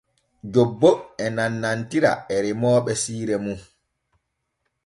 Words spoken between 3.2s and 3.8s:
nun.